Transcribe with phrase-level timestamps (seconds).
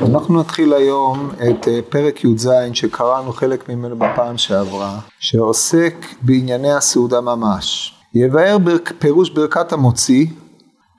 [0.00, 7.20] אנחנו נתחיל היום את אה, פרק י"ז שקראנו חלק ממנו בפעם שעברה, שעוסק בענייני הסעודה
[7.20, 7.94] ממש.
[8.14, 8.56] יבאר
[8.98, 10.26] פירוש ברכת המוציא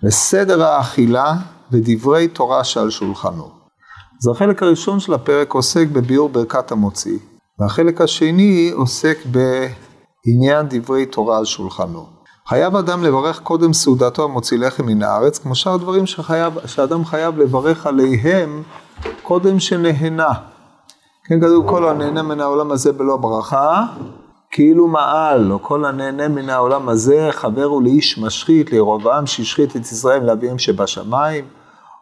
[0.03, 1.33] וסדר האכילה
[1.71, 3.49] ודברי תורה שעל שולחנו.
[4.21, 7.17] אז החלק הראשון של הפרק עוסק בביאור ברכת המוציא,
[7.59, 12.05] והחלק השני עוסק בעניין דברי תורה על שולחנו.
[12.47, 17.37] חייב אדם לברך קודם סעודתו המוציא לחם מן הארץ, כמו שאר הדברים שחייב, שאדם חייב
[17.37, 18.63] לברך עליהם
[19.23, 20.33] קודם שנהנה.
[21.25, 23.85] כן, כתוב כל הנהנה מן העולם הזה בלא ברכה,
[24.51, 29.81] כאילו מעל, או כל הנהנה מן העולם הזה, חבר הוא לאיש משחית, לירובעם שהשחית את
[29.81, 31.45] ישראל לאביהם שבשמיים,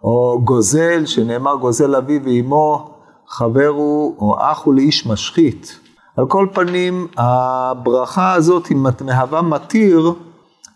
[0.03, 2.89] או גוזל, שנאמר גוזל אבי ואימו,
[3.27, 5.79] חבר הוא, או אח הוא לאיש משחית.
[6.17, 10.13] על כל פנים, הברכה הזאת היא מהווה מתיר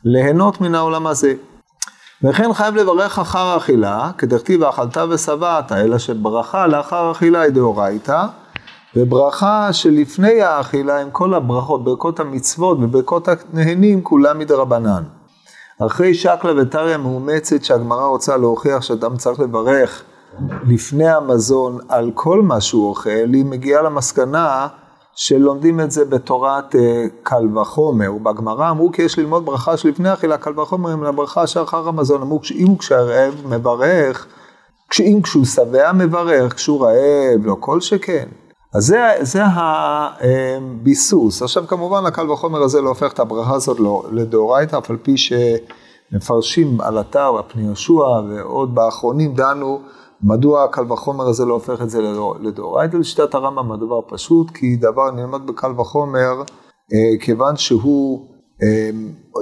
[0.03, 1.33] ליהנות מן העולם הזה.
[2.23, 8.25] וכן חייב לברך אחר אכילה, כדכתיב אכלת ושבעת, אלא שברכה לאחר אכילה היא דאורייתא,
[8.95, 15.03] וברכה שלפני האכילה עם כל הברכות, ברכות המצוות וברכות הנהנים, כולם מדרבנן.
[15.79, 20.03] אחרי שקלא וטריא מאומצת שהגמרא רוצה להוכיח שאדם צריך לברך
[20.67, 24.67] לפני המזון על כל מה שהוא אוכל, היא מגיעה למסקנה
[25.21, 28.11] שלומדים את זה בתורת אה, קל וחומר.
[28.11, 32.21] בגמרא אמרו כי יש ללמוד ברכה שלפני אכילה קל וחומר עם הברכה שאחר המזון.
[32.21, 34.27] אמרו הוא כשהרעב מברך,
[34.99, 38.27] אם כשהוא שבע מברך, כשהוא רעב, לא כל שכן.
[38.73, 41.41] אז זה, זה הביסוס.
[41.41, 45.15] עכשיו כמובן הקל וחומר הזה לא הופך את הברכה הזאת לא, לדאורייתא, אף על פי
[45.17, 47.93] שמפרשים על אתר, הפני יהושע
[48.29, 49.81] ועוד באחרונים דנו
[50.23, 52.01] מדוע הקל וחומר הזה לא הופך את זה
[52.41, 52.97] לדאורייתא?
[52.97, 56.43] לשיטת הרמב"ם הדבר פשוט, כי דבר נלמד בקל וחומר,
[56.93, 58.27] אה, כיוון שהוא,
[58.63, 58.89] אה,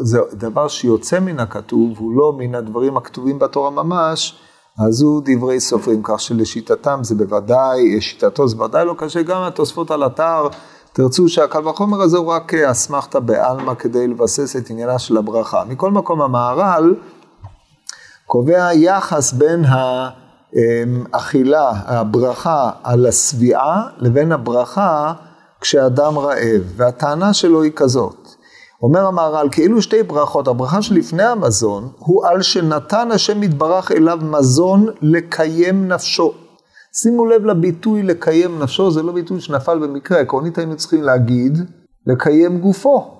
[0.01, 4.39] זה דבר שיוצא מן הכתוב, הוא לא מן הדברים הכתובים בתורה ממש,
[4.87, 9.91] אז הוא דברי סופרים, כך שלשיטתם זה בוודאי, שיטתו זה בוודאי לא קשה, גם התוספות
[9.91, 10.47] על אתר,
[10.93, 15.63] תרצו שהקל וחומר הזה הוא רק אסמכתא בעלמא כדי לבסס את עניינה של הברכה.
[15.67, 16.95] מכל מקום המהר"ל
[18.25, 19.63] קובע יחס בין
[21.13, 25.13] האכילה, הברכה על השביעה, לבין הברכה
[25.61, 28.27] כשאדם רעב, והטענה שלו היא כזאת.
[28.81, 34.87] אומר המהר"ל, כאילו שתי ברכות, הברכה שלפני המזון, הוא על שנתן השם יתברך אליו מזון
[35.01, 36.33] לקיים נפשו.
[36.93, 41.57] שימו לב לביטוי לקיים נפשו, זה לא ביטוי שנפל במקרה, עקרונית היינו צריכים להגיד,
[42.07, 43.13] לקיים גופו.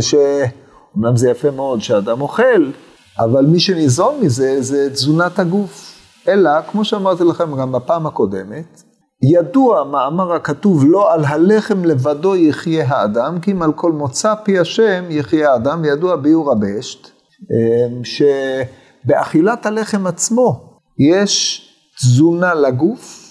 [0.00, 2.70] שאומנם זה יפה מאוד שאדם אוכל,
[3.18, 5.91] אבל מי שניזון מזה זה תזונת הגוף.
[6.28, 8.82] אלא, כמו שאמרתי לכם גם בפעם הקודמת,
[9.22, 14.58] ידוע מאמר הכתוב לא על הלחם לבדו יחיה האדם, כי אם על כל מוצא פי
[14.58, 17.10] השם יחיה האדם, וידוע ביור הבשט,
[17.50, 21.68] אמ, שבאכילת הלחם עצמו יש
[22.00, 23.22] תזונה לגוף,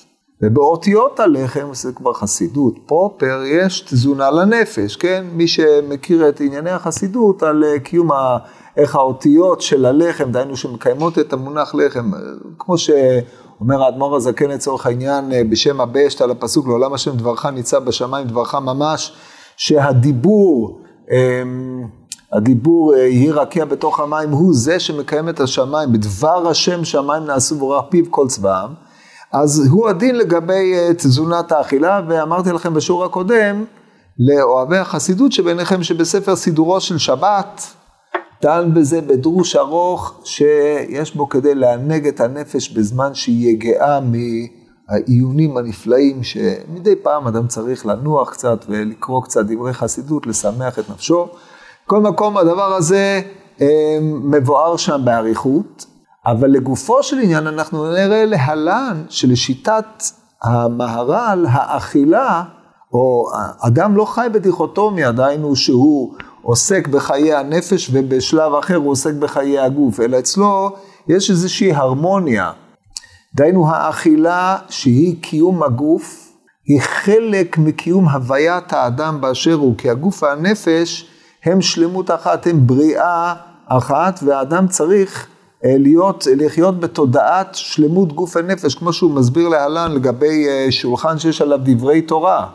[0.43, 5.23] ובאותיות הלחם, זה כבר חסידות פרופר, יש תזונה לנפש, כן?
[5.33, 8.37] מי שמכיר את ענייני החסידות על אה, קיום ה...
[8.77, 12.11] איך האותיות של הלחם, דהיינו שמקיימות את המונח לחם,
[12.57, 12.89] כמו ש...
[13.61, 18.27] אומר האדמו"ר הזקן לצורך העניין אה, בשם הבשת על הפסוק לעולם השם דברך ניצב בשמיים
[18.27, 19.13] דברך ממש
[19.57, 20.81] שהדיבור
[21.11, 21.87] אמ,
[22.33, 25.91] הדיבור אה, יהי רקיע בתוך המים הוא זה שמקיים את השמיים.
[25.91, 28.69] בדבר השם שמיים נעשו ורח פיו כל צבאם
[29.31, 33.65] אז הוא הדין לגבי אה, תזונת האכילה ואמרתי לכם בשיעור הקודם
[34.19, 37.73] לאוהבי החסידות שביניכם שבספר סידורו של שבת
[38.41, 46.23] דן בזה בדרוש ארוך שיש בו כדי לענג את הנפש בזמן שהיא יגעה מהעיונים הנפלאים
[46.23, 51.27] שמדי פעם אדם צריך לנוח קצת ולקרוא קצת דברי חסידות, לשמח את נפשו.
[51.87, 53.21] כל מקום הדבר הזה
[53.61, 55.85] אה, מבואר שם באריכות,
[56.25, 60.03] אבל לגופו של עניין אנחנו נראה להלן שלשיטת
[60.43, 62.43] המהר"ל האכילה,
[62.93, 63.25] או
[63.59, 69.99] אדם לא חי בדיכוטומיה, דהיינו שהוא עוסק בחיי הנפש ובשלב אחר הוא עוסק בחיי הגוף,
[69.99, 70.75] אלא אצלו
[71.07, 72.51] יש איזושהי הרמוניה.
[73.35, 76.31] דהיינו האכילה שהיא קיום הגוף,
[76.65, 81.05] היא חלק מקיום הוויית האדם באשר הוא, כי הגוף והנפש
[81.43, 83.33] הם שלמות אחת, הם בריאה
[83.67, 85.27] אחת, והאדם צריך
[85.65, 91.41] אה, להיות, לחיות בתודעת שלמות גוף ונפש, כמו שהוא מסביר להלן לגבי אה, שולחן שיש
[91.41, 92.47] עליו דברי תורה.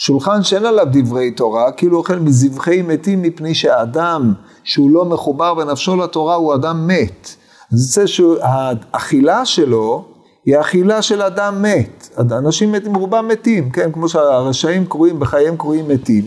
[0.00, 4.32] שולחן שאין עליו דברי תורה, כאילו אוכל מזבחי מתים מפני שהאדם
[4.64, 7.34] שהוא לא מחובר בנפשו לתורה הוא אדם מת.
[7.70, 10.04] זה שהאכילה שלו
[10.44, 12.18] היא אכילה של אדם מת.
[12.32, 16.24] אנשים מתים, רובם מתים, כן, כמו שהרשעים קרויים, בחייהם קרויים מתים.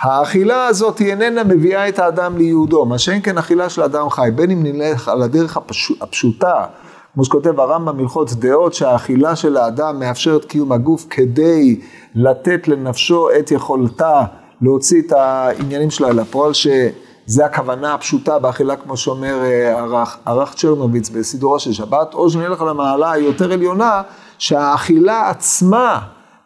[0.00, 4.28] האכילה הזאת היא איננה מביאה את האדם ליהודו, מה שאין כן אכילה של אדם חי,
[4.34, 6.64] בין אם נלך על הדרך הפשוט, הפשוטה,
[7.14, 11.80] כמו שכותב הרמב"ם הלכות דעות, שהאכילה של האדם מאפשרת קיום הגוף כדי
[12.14, 14.24] לתת לנפשו את יכולתה
[14.60, 21.08] להוציא את העניינים שלה לפועל, שזה הכוונה הפשוטה באכילה, כמו שאומר ערך, אה, ערך צ'רנוביץ
[21.08, 24.02] בסידורו של שבת, או שנלך על המעלה היותר עליונה,
[24.38, 26.00] שהאכילה עצמה,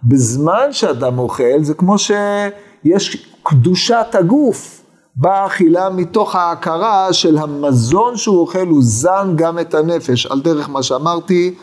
[0.05, 4.82] בזמן שאדם אוכל, זה כמו שיש קדושת הגוף.
[5.17, 10.83] באכילה מתוך ההכרה של המזון שהוא אוכל, הוא זן גם את הנפש, על דרך מה
[10.83, 11.55] שאמרתי,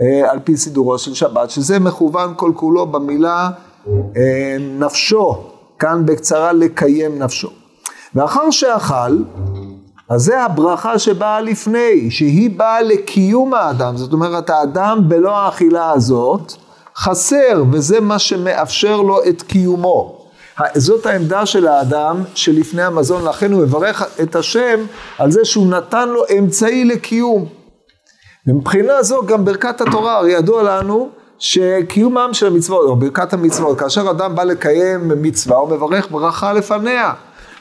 [0.00, 3.50] אה, על פי סידורו של שבת, שזה מכוון כל כולו במילה
[4.16, 5.36] אה, נפשו,
[5.78, 7.48] כאן בקצרה לקיים נפשו.
[8.14, 9.18] ואחר שאכל,
[10.08, 16.52] אז זה הברכה שבאה לפני, שהיא באה לקיום האדם, זאת אומרת האדם בלא האכילה הזאת
[16.96, 20.15] חסר, וזה מה שמאפשר לו את קיומו.
[20.74, 24.80] זאת העמדה של האדם שלפני המזון, לכן הוא מברך את השם
[25.18, 27.46] על זה שהוא נתן לו אמצעי לקיום.
[28.46, 31.08] ומבחינה זו גם ברכת התורה, הרי ידוע לנו
[31.38, 37.12] שקיומם של המצוות, או ברכת המצוות, כאשר אדם בא לקיים מצווה, הוא מברך ברכה לפניה.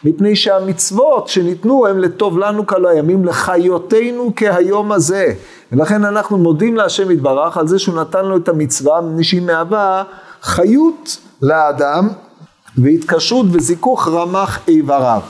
[0.03, 5.33] מפני שהמצוות שניתנו הם לטוב לנו כל הימים, לחיותנו כהיום הזה.
[5.71, 10.03] ולכן אנחנו מודים להשם יתברך על זה שהוא נתן לו את המצווה, מפני שהיא מהווה
[10.41, 12.09] חיות לאדם
[12.77, 15.21] והתקשרות וזיכוך רמ"ח איבריו.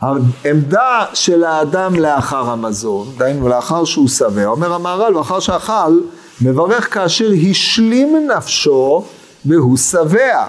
[0.00, 6.00] העמדה של האדם לאחר המזון, דהיינו לאחר שהוא שבע, אומר המהר"ל, לאחר שאכל,
[6.40, 9.04] מברך כאשר השלים נפשו
[9.46, 10.46] והוא שבע.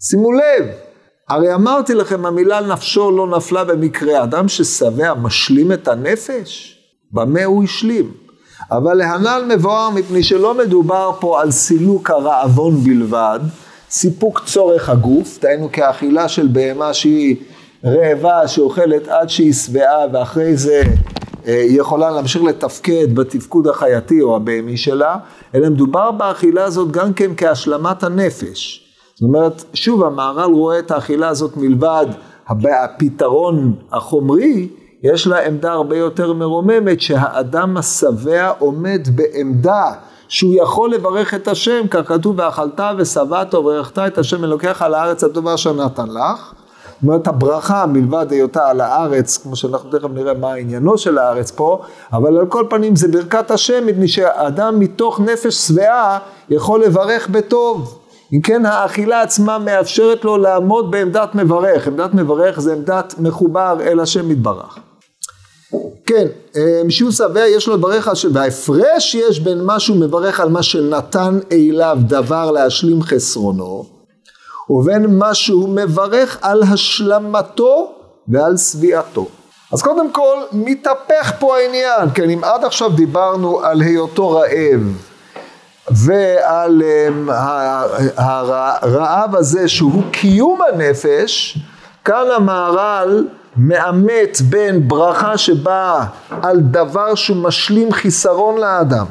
[0.00, 0.66] שימו לב,
[1.28, 4.22] הרי אמרתי לכם, המילה נפשו לא נפלה במקרה.
[4.22, 6.78] אדם ששבע משלים את הנפש?
[7.12, 8.12] במה הוא השלים?
[8.70, 13.40] אבל להנ"ל מבואר מפני שלא מדובר פה על סילוק הרעבון בלבד,
[13.90, 17.36] סיפוק צורך הגוף, דהיינו כאכילה של בהמה שהיא
[17.84, 20.82] רעבה, שאוכלת עד שהיא שבעה ואחרי זה
[21.46, 25.16] אה, היא יכולה להמשיך לתפקד בתפקוד החייתי או הבהמי שלה,
[25.54, 28.86] אלא מדובר באכילה הזאת גם כן כהשלמת הנפש.
[29.14, 32.06] זאת אומרת, שוב המהר"ל רואה את האכילה הזאת מלבד
[32.48, 34.68] הפתרון החומרי,
[35.02, 39.92] יש לה עמדה הרבה יותר מרוממת שהאדם השבע עומד בעמדה
[40.30, 45.24] שהוא יכול לברך את השם, כך כתוב ואכלת ושבעת וברכת את השם אלוקיך על הארץ
[45.24, 46.52] הטובה אשר נתן לך.
[47.00, 51.50] זאת אומרת הברכה מלבד היותה על הארץ, כמו שאנחנו תכף נראה מה עניינו של הארץ
[51.50, 51.82] פה,
[52.12, 56.18] אבל על כל פנים זה ברכת השם, מפני שאדם מתוך נפש שבעה
[56.50, 57.98] יכול לברך בטוב.
[58.32, 64.00] אם כן האכילה עצמה מאפשרת לו לעמוד בעמדת מברך, עמדת מברך זה עמדת מחובר אל
[64.00, 64.78] השם יתברך.
[66.06, 66.26] כן,
[66.56, 71.98] אה, שבע יש לו לברך, וההפרש יש בין מה שהוא מברך על מה שנתן אליו
[72.00, 73.84] דבר להשלים חסרונו,
[74.70, 77.92] ובין מה שהוא מברך על השלמתו
[78.28, 79.26] ועל שביעתו.
[79.72, 84.80] אז קודם כל מתהפך פה העניין, כן אם עד עכשיו דיברנו על היותו רעב
[85.90, 87.82] ועל אה,
[88.16, 91.58] הרעב הזה שהוא קיום הנפש,
[92.04, 93.26] כאן המהר"ל
[93.62, 96.04] מאמת בין ברכה שבאה
[96.42, 99.06] על דבר שהוא משלים חיסרון לאדם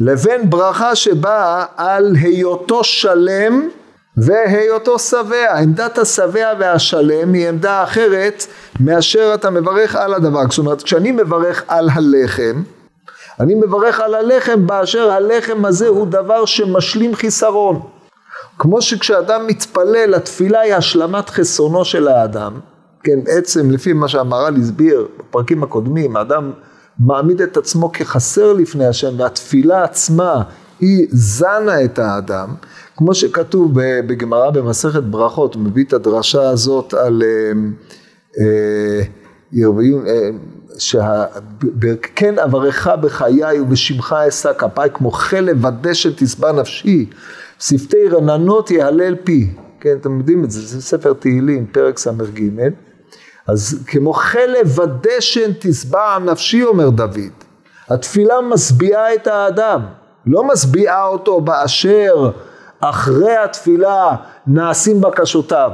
[0.00, 3.68] לבין ברכה שבאה על היותו שלם
[4.16, 5.58] והיותו שבע.
[5.58, 8.46] עמדת השבע והשלם היא עמדה אחרת
[8.80, 10.40] מאשר אתה מברך על הדבר.
[10.50, 12.62] זאת אומרת כשאני מברך על הלחם
[13.40, 17.80] אני מברך על הלחם באשר הלחם הזה הוא דבר שמשלים חיסרון.
[18.58, 22.60] כמו שכשאדם מתפלל התפילה היא השלמת חסרונו של האדם
[23.04, 26.52] כן, בעצם לפי מה שהמהר"ל הסביר בפרקים הקודמים, האדם
[26.98, 30.42] מעמיד את עצמו כחסר לפני השם והתפילה עצמה
[30.80, 32.48] היא זנה את האדם,
[32.96, 33.72] כמו שכתוב
[34.06, 37.22] בגמרא במסכת ברכות, הוא מביא את הדרשה הזאת על
[39.52, 40.30] ירביון, אה, אה,
[40.78, 47.06] שכן אברך בחיי ובשמך אשא כפיי כמו חלב ודשן תשבע נפשי,
[47.60, 52.40] שפתי רננות יהלל פי, כן אתם יודעים את זה, זה ספר תהילים פרק ס"ג
[53.46, 57.32] אז כמו חלב ודשן תשבע נפשי אומר דוד.
[57.88, 59.80] התפילה משביעה את האדם,
[60.26, 62.30] לא משביעה אותו באשר
[62.80, 65.70] אחרי התפילה נעשים בקשותיו,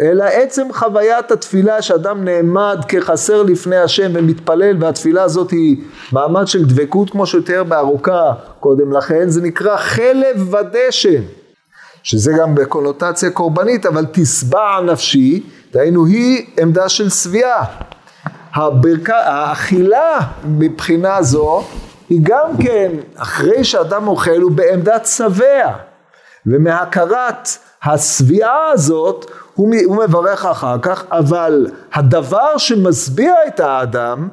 [0.00, 5.76] אלא עצם חוויית התפילה שאדם נעמד כחסר לפני השם ומתפלל והתפילה הזאת היא
[6.12, 11.22] מעמד של דבקות כמו שתיאר בארוכה קודם לכן, זה נקרא חלב ודשן,
[12.02, 17.64] שזה גם בקונוטציה קורבנית, אבל תשבע נפשי דהיינו היא עמדה של שביעה.
[18.54, 21.64] הברכה, האכילה מבחינה זו
[22.08, 25.72] היא גם כן, אחרי שאדם אוכל הוא בעמדת שבע,
[26.46, 27.48] ומהכרת
[27.82, 34.28] השביעה הזאת הוא, הוא מברך אחר כך, אבל הדבר שמשביע את האדם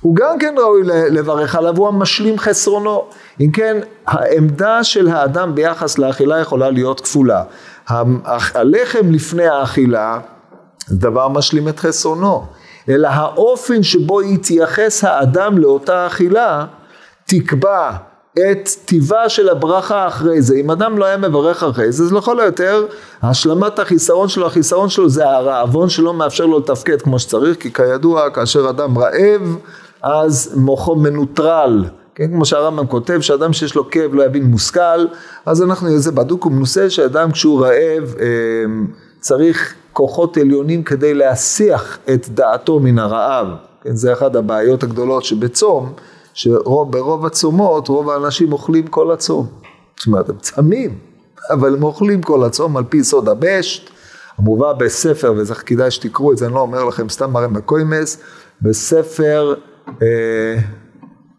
[0.00, 3.04] הוא גם כן ראוי לברך עליו, הוא המשלים חסרונו.
[3.40, 3.76] אם כן,
[4.06, 7.42] העמדה של האדם ביחס לאכילה יכולה להיות כפולה.
[8.54, 10.18] הלחם לפני האכילה
[10.90, 12.44] דבר משלים את חסרונו,
[12.88, 16.66] אלא האופן שבו יתייחס האדם לאותה אכילה
[17.26, 17.90] תקבע
[18.32, 20.56] את טיבה של הברכה אחרי זה.
[20.56, 22.86] אם אדם לא היה מברך אחרי זה, אז לכל היותר
[23.22, 28.30] השלמת החיסרון שלו, החיסרון שלו זה הרעבון שלא מאפשר לו לתפקד כמו שצריך, כי כידוע
[28.30, 29.56] כאשר אדם רעב
[30.02, 31.84] אז מוחו מנוטרל.
[32.14, 35.06] כן, כמו שהרמב"ם כותב, שאדם שיש לו כאב לא יבין מושכל,
[35.46, 38.26] אז אנחנו, זה בדוק ומנוסה, שאדם כשהוא רעב אה,
[39.24, 43.46] צריך כוחות עליונים כדי להסיח את דעתו מן הרעב.
[43.82, 45.92] כן, זה אחת הבעיות הגדולות שבצום,
[46.34, 49.46] שברוב הצומות, רוב האנשים אוכלים כל הצום.
[49.96, 50.98] זאת אומרת, הם צמים,
[51.50, 53.90] אבל הם אוכלים כל הצום על פי סוד הבשט,
[54.38, 58.18] המובא בספר, וזה כדאי שתקראו את זה, אני לא אומר לכם סתם מראה מקוימס,
[58.62, 59.54] בספר
[60.02, 60.56] אה,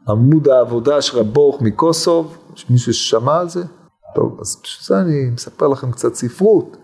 [0.07, 3.63] עמוד העבודה של רב ברוך מקוסוב, יש מישהו ששמע על זה?
[4.15, 6.77] טוב, אז בשביל זה אני מספר לכם קצת ספרות.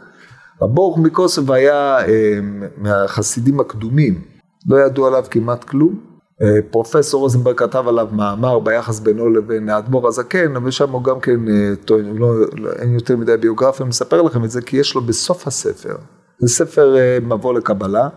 [0.68, 2.40] ברוך מקוסוב היה אה,
[2.78, 4.22] מהחסידים הקדומים,
[4.68, 6.00] לא ידעו עליו כמעט כלום.
[6.42, 11.20] אה, פרופסור רוזנברג כתב עליו מאמר ביחס בינו לבין האדמו"ר הזקן, אבל שם הוא גם
[11.20, 14.96] כן אה, טוען, לא, לא, אין יותר מדי ביוגרפיה, מספר לכם את זה כי יש
[14.96, 15.96] לו בסוף הספר,
[16.40, 18.10] זה ספר מבוא לקבלה,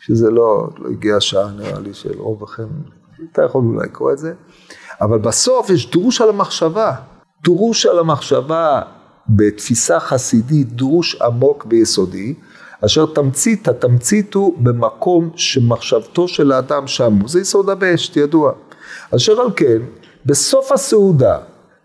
[0.00, 2.66] שזה לא, לא הגיע השעה נראה לי של רוב לכם,
[3.32, 4.32] אתה יכול אולי לקרוא את זה,
[5.00, 6.92] אבל בסוף יש דרוש על המחשבה,
[7.44, 8.82] דרוש על המחשבה
[9.28, 12.34] בתפיסה חסידית, דרוש עמוק ויסודי,
[12.84, 18.52] אשר תמצית, התמצית הוא במקום שמחשבתו של האדם שם זה יסוד הבשת, ידוע.
[19.16, 19.78] אשר על כן,
[20.26, 21.38] בסוף הסעודה,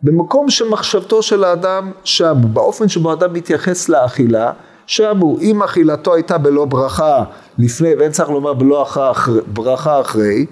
[0.03, 4.51] במקום שמחשבתו של האדם שם באופן שבו האדם מתייחס לאכילה,
[4.87, 7.23] שם הוא, אם אכילתו הייתה בלא ברכה
[7.57, 10.45] לפני, ואין צריך לומר בלא אחרי, ברכה אחרי,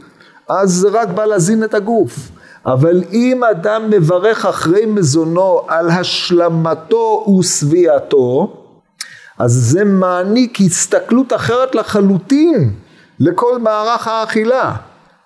[0.49, 2.31] אז זה רק בא להזין את הגוף.
[2.65, 8.53] אבל אם אדם מברך אחרי מזונו על השלמתו ושביעתו,
[9.37, 12.73] אז זה מעניק הסתכלות אחרת לחלוטין
[13.19, 14.75] לכל מערך האכילה.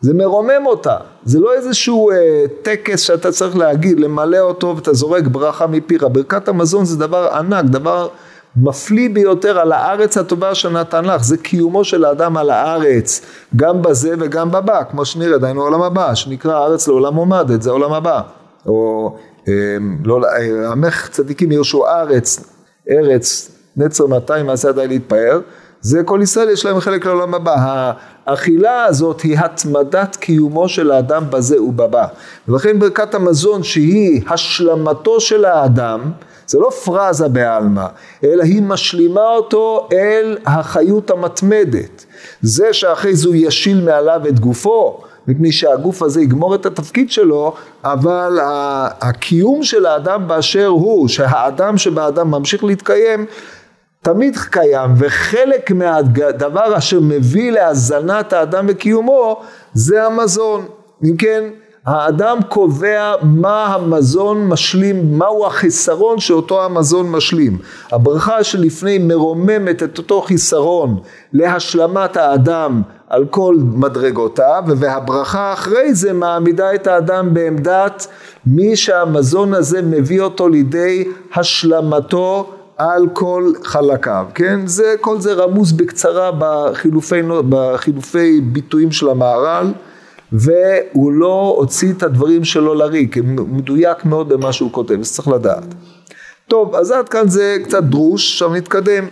[0.02, 5.28] זה מרומם אותה, זה לא איזשהו אה, טקס שאתה צריך להגיד, למלא אותו ואתה זורק
[5.28, 6.04] ברכה מפיך.
[6.12, 8.08] ברכת המזון זה דבר ענק, דבר
[8.62, 13.22] מפליא ביותר על הארץ הטובה שנתן לך, זה קיומו של האדם על הארץ,
[13.56, 17.94] גם בזה וגם בבא, כמו שנראה, דהיינו עולם הבא, שנקרא הארץ לעולם עומדת, זה עולם
[17.94, 18.22] הבא.
[18.66, 19.16] או
[19.48, 19.54] אה,
[20.06, 22.54] לא, אה, עמך צדיקים ירשו ארץ,
[22.90, 25.40] ארץ נצר 200 מעשה די להתפאר,
[25.82, 27.92] זה כל ישראל יש להם חלק לעולם הבא.
[28.26, 32.06] האכילה הזאת היא התמדת קיומו של האדם בזה ובבא.
[32.48, 36.12] ולכן ברכת המזון שהיא השלמתו של האדם,
[36.50, 37.86] זה לא פרזה בעלמא,
[38.24, 42.06] אלא היא משלימה אותו אל החיות המתמדת.
[42.42, 47.54] זה שאחרי זה הוא ישיל מעליו את גופו, מפני שהגוף הזה יגמור את התפקיד שלו,
[47.84, 48.40] אבל
[49.02, 53.26] הקיום של האדם באשר הוא, שהאדם שבאדם ממשיך להתקיים,
[54.02, 59.42] תמיד קיים, וחלק מהדבר אשר מביא להזנת האדם וקיומו
[59.74, 60.66] זה המזון.
[61.04, 61.44] אם כן,
[61.86, 67.58] האדם קובע מה המזון משלים, מהו החיסרון שאותו המזון משלים.
[67.92, 71.00] הברכה שלפני מרוממת את אותו חיסרון
[71.34, 78.08] להשלמת האדם על כל מדרגותיו, והברכה אחרי זה מעמידה את האדם בעמדת
[78.46, 84.68] מי שהמזון הזה מביא אותו לידי השלמתו על כל חלקיו, כן?
[84.68, 89.72] זה, כל זה רמוז בקצרה בחילופי, בחילופי ביטויים של המהר"ל,
[90.32, 93.18] והוא לא הוציא את הדברים שלו לריק,
[93.48, 95.76] מדויק מאוד במה שהוא כותב, אז צריך לדעת.
[96.48, 99.06] טוב, אז עד כאן זה קצת דרוש, עכשיו נתקדם.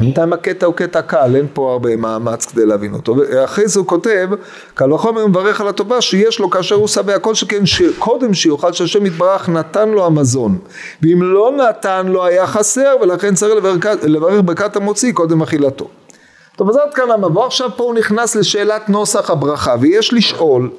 [0.00, 3.16] בינתיים הקטע הוא קטע קל, אין פה הרבה מאמץ כדי להבין אותו.
[3.16, 4.28] ואחרי זה הוא כותב,
[4.74, 7.62] קל וחומר מברך על הטובה שיש לו כאשר הוא שבע, כל שכן
[7.98, 10.58] קודם שיוכל שהשם יתברך נתן לו המזון.
[11.02, 15.88] ואם לא נתן לו היה חסר, ולכן צריך לברך, לברך ברכת המוציא קודם אכילתו.
[16.56, 20.70] טוב, אז עד כאן המבוא, עכשיו פה הוא נכנס לשאלת נוסח הברכה, ויש לשאול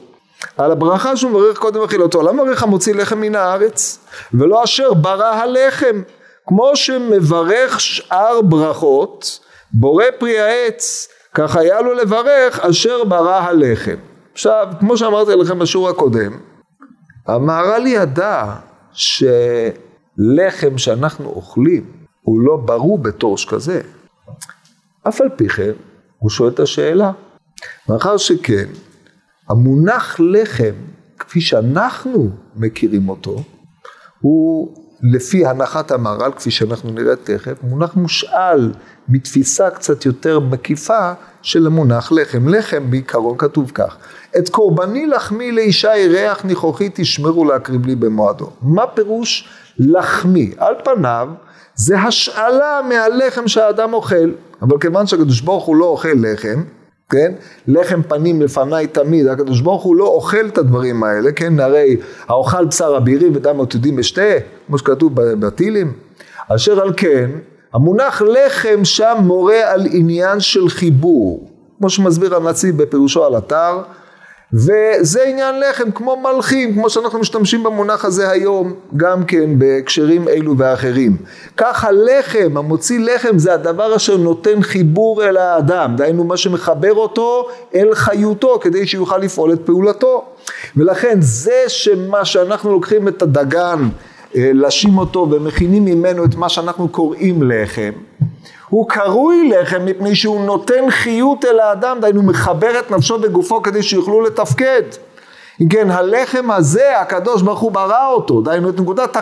[0.57, 3.99] על הברכה שהוא מברך קודם אכילתו, למה מברך המוציא לחם מן הארץ,
[4.33, 6.01] ולא אשר ברא הלחם?
[6.47, 9.39] כמו שמברך שאר ברכות,
[9.73, 13.95] בורא פרי העץ, כך היה לו לברך אשר ברא הלחם.
[14.33, 16.37] עכשיו, כמו שאמרתי לכם בשיעור הקודם,
[17.27, 18.45] המהר"ל ידע
[18.93, 21.85] שלחם שאנחנו אוכלים
[22.21, 23.81] הוא לא ברור בתור שכזה.
[25.07, 25.71] אף על פי כן,
[26.17, 27.11] הוא שואל את השאלה.
[27.89, 28.65] מאחר שכן,
[29.49, 30.73] המונח לחם,
[31.19, 33.43] כפי שאנחנו מכירים אותו,
[34.21, 34.75] הוא
[35.13, 38.71] לפי הנחת המהר"ל, כפי שאנחנו נראה תכף, מונח מושאל
[39.09, 42.47] מתפיסה קצת יותר מקיפה של המונח לחם.
[42.49, 43.97] לחם בעיקרון כתוב כך,
[44.37, 48.49] את קורבני לחמי לאישה ירח ניחוחי תשמרו להקריב לי במועדו.
[48.61, 49.49] מה פירוש
[49.79, 50.51] לחמי?
[50.57, 51.29] על פניו
[51.77, 54.31] זה השאלה מהלחם שהאדם אוכל,
[54.61, 56.63] אבל כיוון שהקדוש ברוך הוא לא אוכל לחם,
[57.09, 57.31] כן?
[57.67, 61.59] לחם פנים לפניי תמיד, הקדוש ברוך הוא לא אוכל את הדברים האלה, כן?
[61.59, 64.21] הרי האוכל בשר אבירים ודם עתודים אשתה,
[64.67, 65.93] כמו שכתוב בתהילים.
[66.55, 67.29] אשר על כן,
[67.73, 73.81] המונח לחם שם מורה על עניין של חיבור, כמו שמסביר הנציב בפירושו על אתר,
[74.53, 80.57] וזה עניין לחם כמו מלכים, כמו שאנחנו משתמשים במונח הזה היום, גם כן בהקשרים אלו
[80.57, 81.17] ואחרים.
[81.57, 87.47] כך הלחם, המוציא לחם, זה הדבר אשר נותן חיבור אל האדם, דהיינו מה שמחבר אותו
[87.75, 90.25] אל חיותו, כדי שיוכל לפעול את פעולתו.
[90.77, 93.89] ולכן זה שמה שאנחנו לוקחים את הדגן,
[94.35, 97.91] אה, לשים אותו ומכינים ממנו את מה שאנחנו קוראים לחם,
[98.69, 103.83] הוא קרוי לחם מפני שהוא נותן חיות אל האדם, דהיינו מחבר את נפשו וגופו כדי
[103.83, 104.81] שיוכלו לתפקד.
[105.61, 109.17] אם כן, הלחם הזה, הקדוש ברוך הוא ברא אותו, דהיינו את נקודת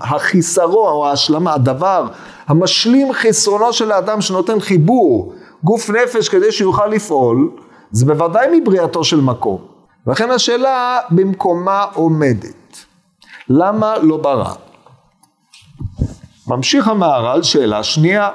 [0.00, 2.06] החיסרון או ההשלמה, הדבר
[2.46, 5.32] המשלים חסרונו של האדם שנותן חיבור,
[5.64, 7.50] גוף נפש כדי שיוכל לפעול,
[7.90, 9.58] זה בוודאי מבריאתו של מקום.
[10.06, 12.84] לכן השאלה במקומה עומדת.
[13.48, 14.52] למה לא ברא?
[16.48, 18.30] ממשיך המהר"ל, שאלה שנייה.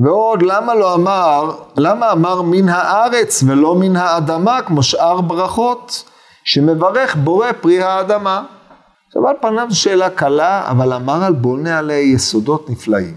[0.00, 6.04] ועוד למה לא אמר, למה אמר מן הארץ ולא מן האדמה כמו שאר ברכות
[6.44, 8.42] שמברך בורא פרי האדמה.
[9.06, 13.16] עכשיו על פניו שאלה קלה, אבל אמר על בונה עליה יסודות נפלאים.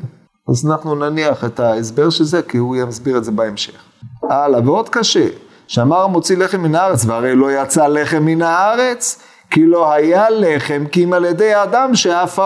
[0.49, 3.83] אז אנחנו נניח את ההסבר של זה, כי הוא יסביר את זה בהמשך.
[4.29, 5.27] הלאה, ועוד קשה,
[5.67, 10.83] שאמר מוציא לחם מן הארץ, והרי לא יצא לחם מן הארץ, כי לא היה לחם
[10.91, 12.39] כי אם על ידי האדם שאף.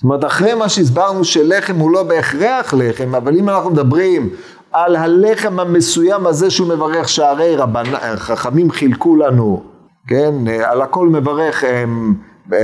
[0.00, 4.28] זאת אומרת, אחרי מה שהסברנו שלחם הוא לא בהכרח לחם, אבל אם אנחנו מדברים
[4.72, 7.84] על הלחם המסוים הזה שהוא מברך שערי רבנ...
[8.16, 9.62] חכמים חילקו לנו,
[10.06, 11.64] כן, על הכל מברך,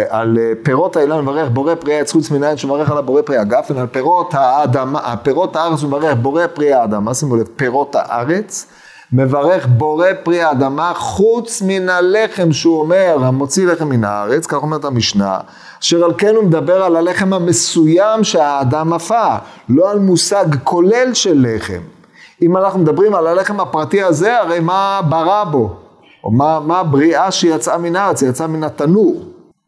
[0.08, 3.76] על פירות האילן מברך בורא פרי העץ חוץ מן העין שמברך על הבורא פרי הגפן,
[3.78, 8.66] על פירות האדמה, פירות הארץ הוא מברך בורא פרי האדמה, שימו לב, פירות הארץ,
[9.12, 14.84] מברך בורא פרי האדמה חוץ מן הלחם שהוא אומר המוציא לחם מן הארץ, כך אומרת
[14.84, 15.38] המשנה,
[15.82, 19.36] אשר על כן הוא מדבר על הלחם המסוים שהאדם עפה,
[19.68, 21.80] לא על מושג כולל של לחם.
[22.42, 25.76] אם אנחנו מדברים על הלחם הפרטי הזה, הרי מה ברא בו?
[26.24, 29.22] או מה, מה הבריאה שיצאה מן הארץ, יצאה מן התנור.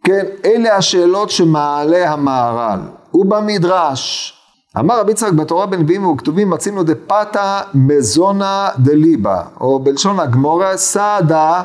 [0.04, 2.80] כן, אלה השאלות שמעלה המהר"ל.
[3.14, 4.34] ובמדרש,
[4.78, 11.62] אמר רבי יצחק בתורה בנביאים וכתובים מצינו דפתא מזונה דליבה, או בלשון הגמורה סעדה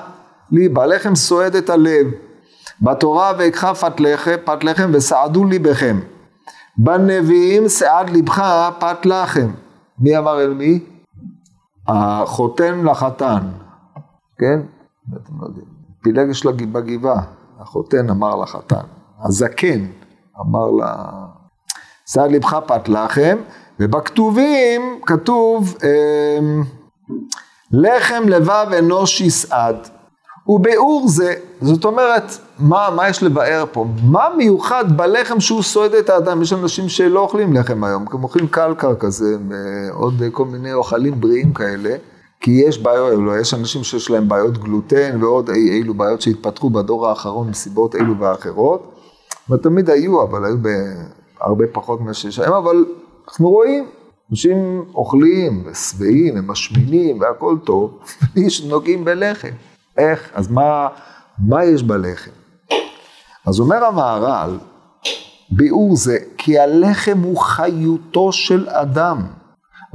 [0.52, 2.08] ליבה, לחם סועד את הלב.
[2.84, 6.00] בתורה ואקחה פת לחם, פת לחם וסעדו ליבכם.
[6.78, 9.52] בנביאים סעד ליבך פת לחם.
[10.00, 10.80] מי אמר אל מי?
[11.88, 13.48] החותן לחתן,
[14.40, 14.60] כן?
[15.16, 15.66] אתם לא יודעים.
[16.02, 17.24] פילגש בגבעה,
[17.60, 18.86] החותן אמר לחתן.
[19.24, 19.86] הזקן
[20.40, 20.96] אמר לה...
[22.08, 23.38] סעד ליבך פת לחם,
[23.80, 26.64] ובכתובים כתוב אמ,
[27.72, 29.88] לחם לבב אנוש יסעד.
[30.48, 32.24] וביאור זה, זאת אומרת,
[32.60, 33.86] מה, מה יש לבאר פה?
[34.04, 36.42] מה מיוחד בלחם שהוא סועד את האדם?
[36.42, 41.54] יש אנשים שלא אוכלים לחם היום, הם אוכלים קלקר כזה, ועוד כל מיני אוכלים בריאים
[41.54, 41.96] כאלה,
[42.42, 46.70] כי יש בעיות, לא, יש אנשים שיש להם בעיות גלוטן ועוד אי, אילו בעיות שהתפתחו
[46.70, 48.94] בדור האחרון מסיבות אלו ואחרות,
[49.50, 50.58] ותמיד היו, אבל היו
[51.40, 52.86] בהרבה פחות ממה שיש היום, אבל
[53.28, 53.86] אנחנו רואים,
[54.32, 58.00] אנשים אוכלים ושבעים ומשמינים והכל טוב,
[58.36, 59.52] בלי שנוגעים בלחם.
[59.98, 60.30] איך?
[60.34, 60.88] אז מה,
[61.40, 62.32] מה יש בלחם?
[63.48, 64.58] אז אומר המהר"ל,
[65.50, 69.28] ביאור זה, כי הלחם הוא חיותו של אדם.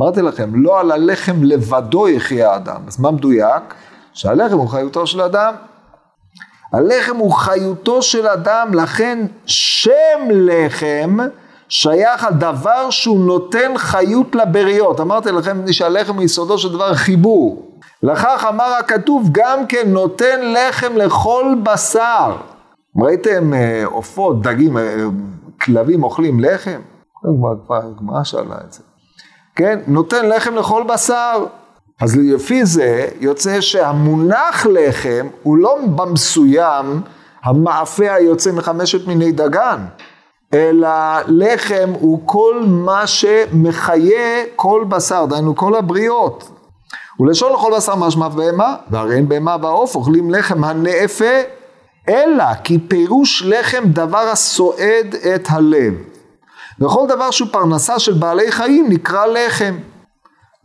[0.01, 2.81] אמרתי לכם, לא על הלחם לבדו יחיה האדם.
[2.87, 3.75] אז מה מדויק?
[4.13, 5.55] שהלחם הוא חיותו של אדם.
[6.73, 11.17] הלחם הוא חיותו של אדם, לכן שם לחם
[11.69, 15.01] שייך דבר שהוא נותן חיות לבריות.
[15.01, 17.78] אמרתי לכם שהלחם הוא יסודו של דבר חיבור.
[18.03, 22.37] לכך אמר הכתוב גם כן נותן לחם לכל בשר.
[22.97, 24.97] ראיתם אה, עופות, דגים, אה,
[25.61, 26.81] כלבים אוכלים לחם?
[27.71, 28.81] הגמרא שאלה את זה.
[29.57, 31.45] כן, נותן לחם לכל בשר.
[32.01, 37.03] אז לפי זה יוצא שהמונח לחם הוא לא במסוים
[37.45, 39.85] המאפה היוצא מחמשת מיני דגן,
[40.55, 40.89] אלא
[41.27, 46.58] לחם הוא כל מה שמחיה כל בשר, דהיינו כל הבריות.
[47.21, 51.35] ולשון לכל בשר משמע בהמה, והרי אין בהמה והעוף אוכלים לחם הנאפה,
[52.09, 55.95] אלא כי פירוש לחם דבר הסועד את הלב.
[56.81, 59.79] וכל דבר שהוא פרנסה של בעלי חיים נקרא לחם.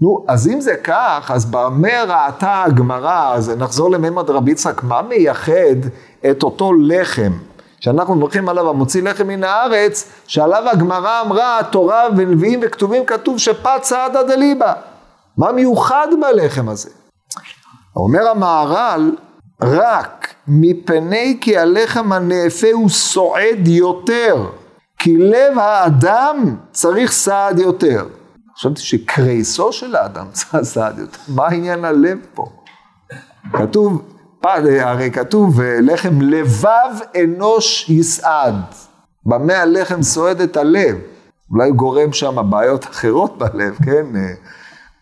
[0.02, 5.02] נו, אז אם זה כך, אז במה ראתה הגמרא, אז נחזור למימד רבי יצחק, מה
[5.02, 5.76] מייחד
[6.32, 7.32] את אותו לחם
[7.80, 13.84] שאנחנו מברכים עליו המוציא לחם מן הארץ, שעליו הגמרא אמרה, תורה ונביאים וכתובים כתוב שפת
[13.84, 14.74] סעדה דליבה.
[15.38, 16.90] מה מיוחד בלחם הזה?
[17.96, 19.16] אומר המהר"ל,
[19.62, 24.50] רק מפני כי הלחם הנאפה הוא סועד יותר,
[24.98, 28.06] כי לב האדם צריך סעד יותר.
[28.58, 32.46] חשבתי שקרייסו של האדם צריך סעד יותר, מה עניין הלב פה?
[33.54, 34.02] כתוב,
[34.82, 38.56] הרי כתוב לחם לבב אנוש יסעד,
[39.26, 40.96] במה הלחם סועד את הלב,
[41.52, 44.06] אולי גורם שם בעיות אחרות בלב, כן?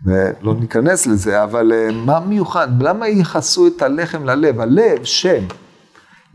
[0.06, 2.84] ולא ניכנס לזה, אבל אה, מה מיוחד?
[2.84, 4.62] למה ייחסו את הלחם ללב?
[4.62, 5.44] הלב, שם,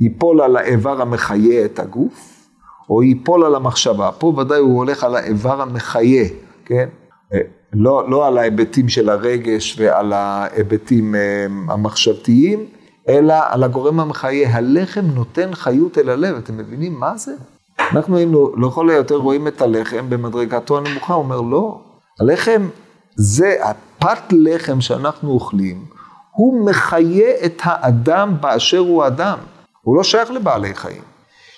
[0.00, 2.46] ייפול על האיבר המחיה את הגוף,
[2.90, 4.10] או ייפול על המחשבה.
[4.18, 6.24] פה ודאי הוא הולך על האיבר המחיה,
[6.64, 6.88] כן?
[7.34, 7.40] אה,
[7.72, 12.66] לא, לא על ההיבטים של הרגש ועל ההיבטים אה, המחשבתיים,
[13.08, 14.56] אלא על הגורם המחיה.
[14.56, 17.32] הלחם נותן חיות אל הלב, אתם מבינים מה זה?
[17.78, 21.80] אנחנו היינו לכל היותר רואים את הלחם במדרגתו הנמוכה, הוא אומר לא,
[22.20, 22.68] הלחם
[23.16, 25.84] זה הפת לחם שאנחנו אוכלים,
[26.32, 29.38] הוא מחיה את האדם באשר הוא אדם,
[29.82, 31.02] הוא לא שייך לבעלי חיים.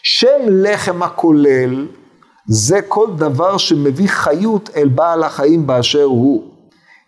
[0.02, 1.86] שם לחם הכולל
[2.46, 6.44] זה כל דבר שמביא חיות אל בעל החיים באשר הוא.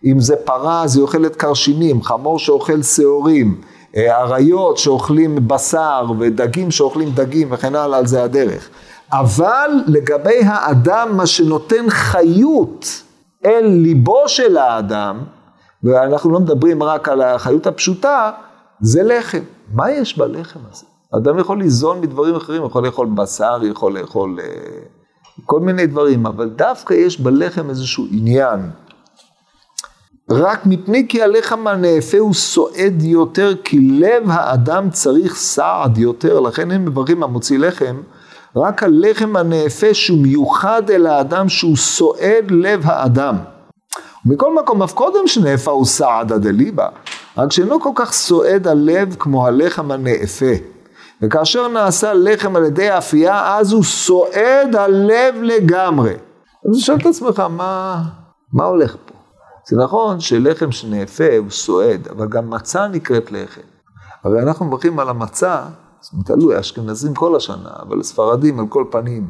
[0.05, 3.61] אם זה פרה אז היא אוכלת קרשינים, חמור שאוכל שעורים,
[3.95, 8.69] אה, אריות שאוכלים בשר ודגים שאוכלים דגים וכן הלאה, על זה הדרך.
[9.11, 13.03] אבל לגבי האדם, מה שנותן חיות
[13.45, 15.19] אל ליבו של האדם,
[15.83, 18.31] ואנחנו לא מדברים רק על החיות הפשוטה,
[18.81, 19.43] זה לחם.
[19.73, 20.85] מה יש בלחם הזה?
[21.17, 24.47] אדם יכול ליזון מדברים אחרים, יכול לאכול בשר, יכול לאכול אה,
[25.45, 28.59] כל מיני דברים, אבל דווקא יש בלחם איזשהו עניין.
[30.29, 36.71] רק מפני כי הלחם הנאפה הוא סועד יותר, כי לב האדם צריך סעד יותר, לכן
[36.71, 38.01] הם מברכים המוציא לחם.
[38.55, 43.35] רק הלחם הנאפה שהוא מיוחד אל האדם שהוא סועד לב האדם.
[44.25, 46.87] מכל מקום, אף קודם שנאפה הוא סעדה דליבה,
[47.37, 50.51] רק שאינו כל כך סועד הלב כמו הלחם הנאפה.
[51.21, 56.13] וכאשר נעשה לחם על ידי האפייה, אז הוא סועד הלב לגמרי.
[56.69, 58.03] אז שואל את עצמך, מה,
[58.53, 59.13] מה הולך פה?
[59.67, 63.61] זה נכון שלחם שנאפה הוא סועד, אבל גם מצה נקראת לחם.
[64.23, 65.63] הרי אנחנו מברכים על המצה
[66.25, 69.27] תלוי, אשכנזים כל השנה, אבל ספרדים על כל פנים,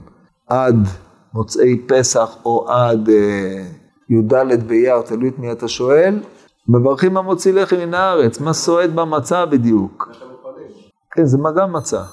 [0.48, 0.88] עד
[1.34, 3.64] מוצאי פסח או עד אה,
[4.10, 6.20] י"ד באייר, תלוי את מי אתה שואל,
[6.68, 10.10] מברכים המוציא לחם מן הארץ, מה סועד במצה בדיוק?
[11.12, 12.04] כן, זה גם מצה.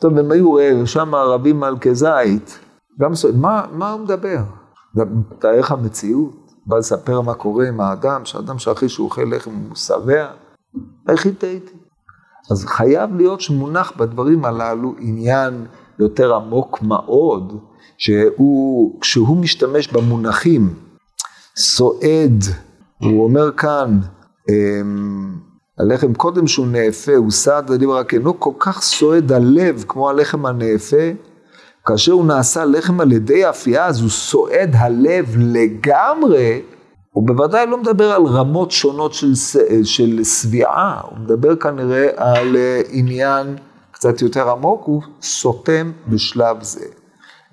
[0.00, 2.58] טוב, הם היו אה, שם ערבים על כזית,
[3.00, 4.38] גם סועד, מה, מה הוא מדבר?
[4.94, 6.44] מתאר לך מציאות?
[6.66, 10.26] בא לספר מה קורה עם האדם, שהאדם שאחרי שהוא אוכל לחם הוא שבע?
[11.08, 11.73] איך התהיתי?
[12.50, 15.66] אז חייב להיות שמונח בדברים הללו עניין
[15.98, 17.58] יותר עמוק מאוד,
[17.98, 20.74] שהוא, כשהוא משתמש במונחים
[21.56, 22.44] סועד,
[22.98, 23.98] הוא אומר כאן,
[24.48, 25.34] אמ,
[25.78, 30.46] הלחם קודם שהוא נאפה, הוא סעד לדיבר רק אינו כל כך סועד הלב כמו הלחם
[30.46, 31.10] הנאפה,
[31.86, 36.60] כאשר הוא נעשה לחם על ידי אפייה, אז הוא סועד הלב לגמרי,
[37.14, 39.14] הוא בוודאי לא מדבר על רמות שונות
[39.84, 43.56] של, סביעה, הוא מדבר כנראה על אה, עניין
[43.90, 46.84] קצת יותר עמוק, הוא סותם בשלב זה.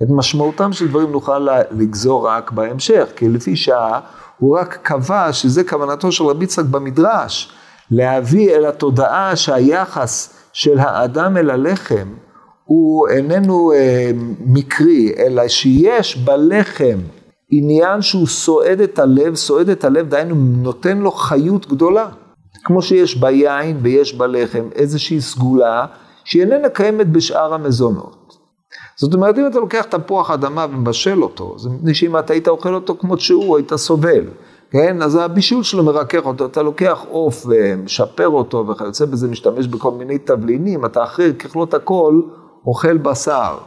[0.03, 3.99] את משמעותם של דברים נוכל לגזור רק בהמשך, כי לפי שעה
[4.37, 7.51] הוא רק קבע שזה כוונתו של רבי יצחק במדרש,
[7.91, 12.07] להביא אל התודעה שהיחס של האדם אל הלחם
[12.65, 16.97] הוא איננו אה, מקרי, אלא שיש בלחם
[17.51, 22.09] עניין שהוא סועד את הלב, סועד את הלב, דהיינו נותן לו חיות גדולה.
[22.63, 25.85] כמו שיש ביין ויש בלחם איזושהי סגולה
[26.23, 28.37] שהיא איננה קיימת בשאר המזונות.
[28.95, 32.73] זאת אומרת, אם אתה לוקח תפוח אדמה ומבשל אותו, זה מפני שאם אתה היית אוכל
[32.73, 34.23] אותו כמו שהוא, היית סובל,
[34.71, 35.01] כן?
[35.01, 40.17] אז הבישול שלו מרכך אותו, אתה לוקח עוף ומשפר אותו וכיוצא בזה, משתמש בכל מיני
[40.17, 42.21] תבלינים, אתה אחרי ככלות הכל
[42.65, 43.57] אוכל בשר.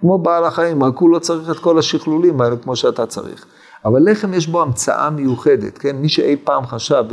[0.00, 3.46] כמו בעל החיים, רק הוא לא צריך את כל השכלולים האלה כמו שאתה צריך.
[3.84, 5.96] אבל לחם יש בו המצאה מיוחדת, כן?
[5.96, 7.04] מי שאי פעם חשב,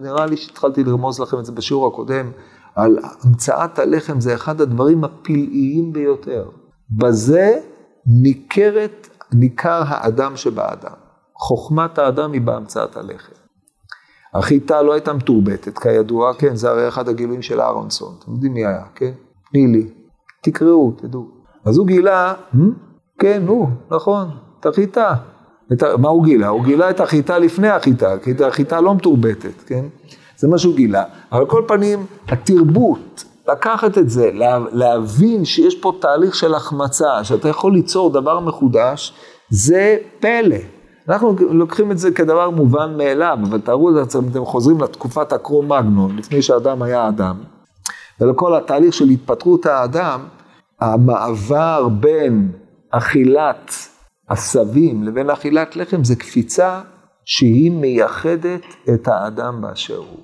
[0.00, 2.30] נראה לי שהתחלתי לרמוז לכם את זה בשיעור הקודם,
[2.74, 6.44] על המצאת הלחם זה אחד הדברים הפלאיים ביותר.
[6.90, 7.60] בזה
[8.06, 10.94] ניכרת, ניכר האדם שבאדם.
[11.36, 13.32] חוכמת האדם היא בהמצאת הלחם.
[14.34, 18.66] החיטה לא הייתה מתורבתת, כידוע, כן, זה הרי אחד הגילויים של אהרונסון, אתם יודעים מי
[18.66, 19.12] היה, כן?
[19.50, 19.90] תני לי,
[20.42, 21.39] תקראו, תדעו.
[21.64, 22.58] אז הוא גילה, "Hmm?
[23.18, 24.28] כן, הוא, נכון,
[24.60, 25.14] את החיטה.
[25.72, 25.82] את.
[25.82, 26.48] מה הוא גילה?
[26.48, 29.84] הוא גילה את החיטה לפני החיטה, כי את החיטה לא מתורבתת, כן?
[30.36, 31.04] זה מה שהוא גילה.
[31.32, 37.48] אבל כל פנים, התרבות, לקחת את זה, לה, להבין שיש פה תהליך של החמצה, שאתה
[37.48, 39.12] יכול ליצור דבר מחודש,
[39.50, 40.56] זה פלא.
[41.08, 46.42] אנחנו לוקחים את זה כדבר מובן מאליו, אבל תארו לעצמם, אתם חוזרים לתקופת הקרו-מגנון, לפני
[46.42, 47.36] שאדם היה אדם,
[48.20, 50.20] ולכל התהליך של התפתחות האדם,
[50.80, 52.52] המעבר בין
[52.90, 53.72] אכילת
[54.28, 56.80] עשבים לבין אכילת לחם זה קפיצה
[57.24, 58.62] שהיא מייחדת
[58.94, 60.20] את האדם באשר הוא.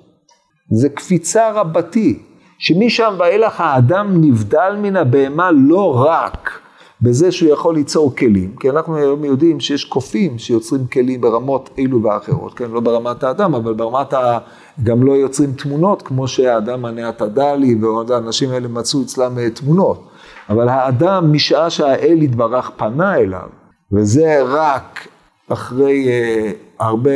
[0.71, 2.23] זה קפיצה רבתי,
[2.59, 6.59] שמשם ואילך האדם נבדל מן הבהמה לא רק
[7.01, 12.03] בזה שהוא יכול ליצור כלים, כי אנחנו היום יודעים שיש קופים שיוצרים כלים ברמות אלו
[12.03, 14.39] ואחרות, כן, לא ברמת האדם, אבל ברמת ה...
[14.83, 20.07] גם לא יוצרים תמונות, כמו שהאדם מניעת הדלי ועוד האנשים האלה מצאו אצלם אה, תמונות.
[20.49, 23.49] אבל האדם, משעה שהאל יתברך פנה אליו,
[23.91, 25.07] וזה רק
[25.49, 27.11] אחרי uh, הרבה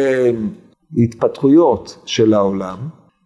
[0.98, 2.78] התפתחויות של העולם,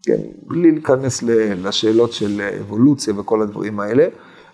[0.03, 1.23] כן, בלי להיכנס
[1.63, 4.07] לשאלות של אבולוציה וכל הדברים האלה,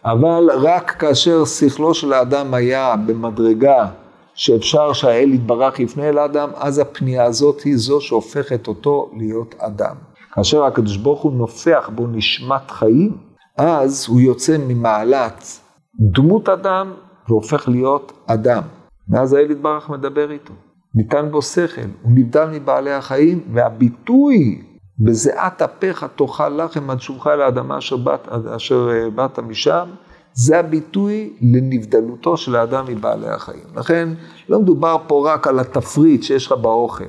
[0.06, 3.88] אבל רק כאשר שכלו של האדם היה במדרגה
[4.34, 9.96] שאפשר שהאל יתברך יפנה אל האדם, אז הפנייה הזאת היא זו שהופכת אותו להיות אדם.
[10.32, 13.18] כאשר הקדוש ברוך הוא נופח בו נשמת חיים,
[13.58, 15.60] אז הוא יוצא ממעלת
[16.00, 16.92] דמות אדם
[17.30, 18.64] והופך להיות אדם.
[19.10, 20.54] ואז האל יתברך מדבר איתו.
[20.96, 24.62] ניתן בו שכל, הוא נבדל מבעלי החיים, והביטוי
[25.04, 29.90] בזיעת אפיך תאכל לחם עד שובך אל האדמה אשר באת, אשר אה, באת משם,
[30.34, 33.64] זה הביטוי לנבדלותו של האדם מבעלי החיים.
[33.76, 34.10] לכן
[34.50, 37.04] לא מדובר פה רק על התפריט שיש לך באוכל,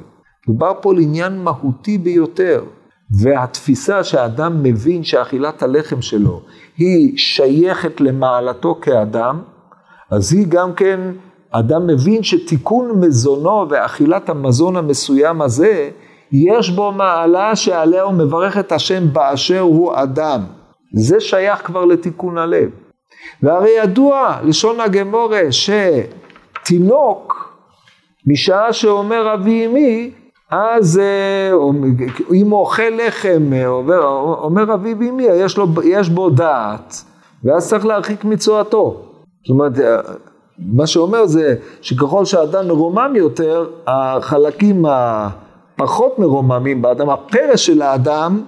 [0.49, 2.65] מדובר פה על עניין מהותי ביותר.
[3.21, 6.43] והתפיסה שהאדם מבין שאכילת הלחם שלו
[6.77, 9.43] היא שייכת למעלתו כאדם,
[10.11, 11.01] אז היא גם כן,
[11.51, 15.91] אדם מבין שתיקון מזונו ואכילת המזון המסוים הזה,
[16.33, 20.41] יש בו מעלה שעליה הוא מברך את השם באשר הוא אדם.
[20.95, 22.71] זה שייך כבר לתיקון הלב.
[23.43, 27.53] והרי ידוע, לשון הגמורה, שתינוק,
[28.27, 30.11] משעה שאומר אבי אמי,
[30.51, 31.53] אז אה,
[32.35, 34.05] אם הוא אוכל לחם, אה, אומר,
[34.43, 37.05] אומר אבי אמי, יש, יש בו דעת,
[37.45, 39.03] ואז צריך להרחיק מצואתו.
[39.45, 40.01] זאת אומרת, אה,
[40.59, 44.85] מה שאומר זה שככל שאדם מרומם יותר, החלקים
[45.75, 48.43] הפחות מרוממים באדם, הפרש של האדם,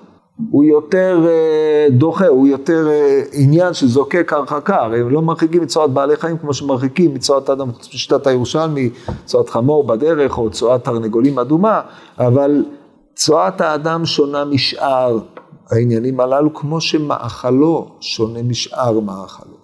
[0.51, 5.91] הוא יותר אה, דוחה, הוא יותר אה, עניין שזוקק הרחקה, הרי הם לא מרחיקים מצואת
[5.91, 8.91] בעלי חיים כמו שמרחיקים מצואת אדם, שיטת הירושלמי,
[9.25, 11.81] צואת חמור בדרך או צואת תרנגולים אדומה,
[12.19, 12.65] אבל
[13.15, 15.19] צואת האדם שונה משאר
[15.71, 19.55] העניינים הללו, כמו שמאכלו שונה משאר מאכלו.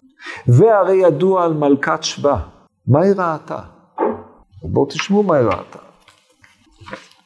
[0.49, 2.37] והרי ידוע על מלכת שבא,
[2.87, 3.59] מה היא ראתה?
[4.63, 5.90] בואו תשמעו מה היא ראתה.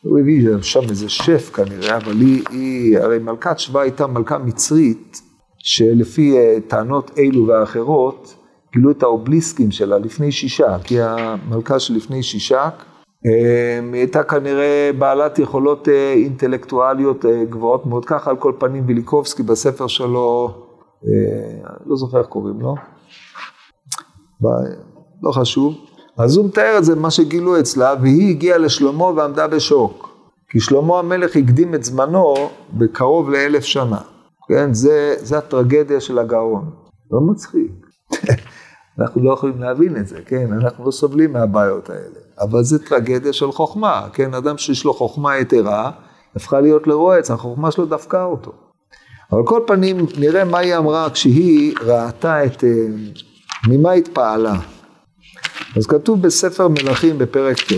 [0.04, 5.20] הוא הביא שם איזה שף כנראה, אבל היא, היא הרי מלכת שבא הייתה מלכה מצרית,
[5.58, 8.34] שלפי אה, טענות אלו ואחרות,
[8.72, 12.68] גילו את האובליסקים שלה לפני שישה, כי המלכה שלפני שישה,
[13.26, 19.42] אה, היא הייתה כנראה בעלת יכולות אה, אינטלקטואליות גבוהות מאוד, ככה על כל פנים ויליקובסקי
[19.42, 20.54] בספר שלו,
[21.86, 22.74] לא זוכר איך קוראים לו,
[25.22, 25.93] לא חשוב.
[26.18, 30.08] אז הוא מתאר את זה, מה שגילו אצלה, והיא הגיעה לשלמה ועמדה בשוק.
[30.48, 32.34] כי שלמה המלך הקדים את זמנו
[32.72, 33.98] בקרוב לאלף שנה.
[34.48, 36.70] כן, זה, זה הטרגדיה של הגאון.
[37.10, 37.72] לא מצחיק.
[38.98, 40.52] אנחנו לא יכולים להבין את זה, כן?
[40.52, 42.18] אנחנו לא סובלים מהבעיות האלה.
[42.40, 44.34] אבל זה טרגדיה של חוכמה, כן?
[44.34, 45.90] אדם שיש לו חוכמה יתרה,
[46.36, 48.52] הפכה להיות לרועץ, החוכמה שלו דפקה אותו.
[49.32, 52.64] אבל כל פנים, נראה מה היא אמרה כשהיא ראתה את...
[52.64, 52.86] אה,
[53.68, 54.54] ממה התפעלה.
[55.76, 57.72] אז כתוב בספר מלכים בפרק ט',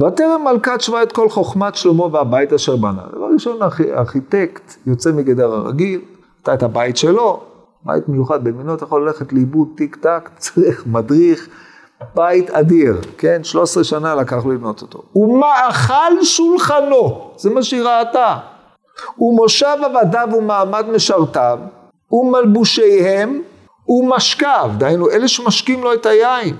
[0.00, 3.02] ותרם מלכת שווה את כל חוכמת שלמה והבית אשר בנה.
[3.12, 3.58] דבר ראשון,
[3.96, 6.00] ארכיטקט יוצא מגדר הרגיל,
[6.42, 7.42] אתה את הבית שלו,
[7.82, 11.48] בית מיוחד במינו, אתה יכול ללכת לאיבוד טיק טק, צריך מדריך,
[12.14, 13.44] בית אדיר, כן?
[13.44, 15.02] 13 שנה לקח לבנות אותו.
[15.14, 18.36] ומאכל שולחנו, זה מה שהיא ראתה.
[19.18, 21.58] ומושב עבדיו ומעמד משרתיו,
[22.12, 23.42] ומלבושיהם
[23.88, 26.56] ומשקיו, דהיינו אלה שמשקים לו את היין.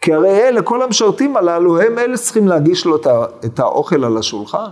[0.00, 2.96] כי הרי אלה, כל המשרתים הללו, הם אלה שצריכים להגיש לו
[3.44, 4.70] את האוכל על השולחן.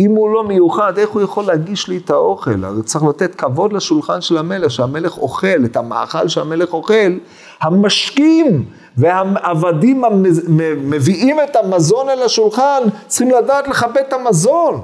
[0.00, 2.64] אם הוא לא מיוחד, איך הוא יכול להגיש לי את האוכל?
[2.64, 7.12] הרי צריך לתת כבוד לשולחן של המלך, שהמלך אוכל, את המאכל שהמלך אוכל.
[7.60, 8.64] המשקים
[8.96, 14.82] והעבדים המביאים את המזון אל השולחן, צריכים לדעת לכבד את המזון.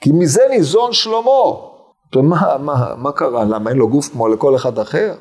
[0.00, 1.18] כי מזה ניזון שלמה.
[2.16, 3.44] מה, מה, מה קרה?
[3.44, 5.14] למה אין לו גוף כמו לכל אחד אחר?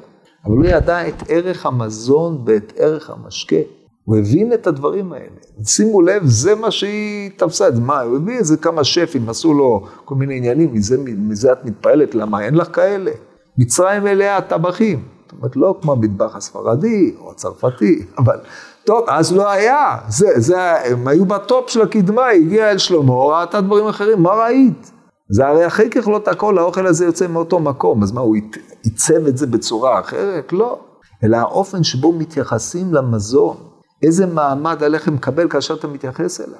[0.47, 3.55] אבל הוא ידע את ערך המזון ואת ערך המשקה.
[4.03, 5.65] הוא הבין את הדברים האלה.
[5.65, 7.67] שימו לב, זה מה שהיא תפסה.
[7.81, 12.15] מה, הוא הביא איזה כמה שפים, עשו לו כל מיני עניינים, מזה, מזה את מתפעלת,
[12.15, 13.11] למה אין לך כאלה?
[13.57, 15.03] מצרים מלאה טבחים.
[15.23, 18.37] זאת אומרת, לא כמו המטבח הספרדי או הצרפתי, אבל
[18.85, 19.97] טוב, אז לא היה.
[20.07, 24.91] זה, זה, הם היו בטופ של הקדמה, הגיע אל שלמה, ראתה דברים אחרים, מה ראית?
[25.29, 28.35] זה הרי אחרי ככלות הכל, האוכל הזה יוצא מאותו מקום, אז מה, הוא
[28.83, 30.53] עיצב את זה בצורה אחרת?
[30.53, 30.79] לא.
[31.23, 33.57] אלא האופן שבו מתייחסים למזון,
[34.03, 36.59] איזה מעמד הלחם מקבל כאשר אתה מתייחס אליו.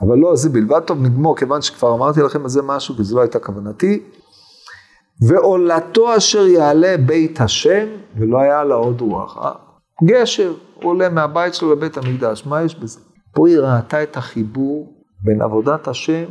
[0.00, 3.16] אבל לא, זה בלבד טוב נגמור, כיוון שכבר אמרתי לכם על זה משהו, כי זו
[3.16, 4.02] לא הייתה כוונתי.
[5.28, 7.86] ועולתו אשר יעלה בית השם,
[8.18, 9.38] ולא היה לה עוד רוח.
[9.38, 9.52] אה?
[10.04, 13.00] גשר, הוא עולה מהבית שלו לבית המקדש, מה יש בזה?
[13.34, 16.24] פה היא ראתה את החיבור בין עבודת השם